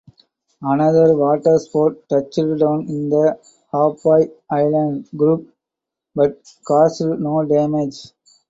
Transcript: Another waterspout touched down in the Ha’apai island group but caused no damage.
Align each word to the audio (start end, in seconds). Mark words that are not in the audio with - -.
Another 0.63 1.13
waterspout 1.15 2.09
touched 2.09 2.35
down 2.37 2.89
in 2.89 3.09
the 3.11 3.37
Ha’apai 3.71 4.31
island 4.49 5.07
group 5.15 5.53
but 6.15 6.37
caused 6.67 7.01
no 7.19 7.43
damage. 7.45 8.11